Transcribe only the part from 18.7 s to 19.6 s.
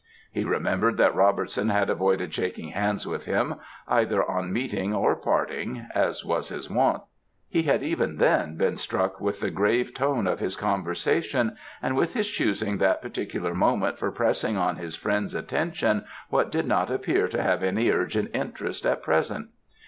at present.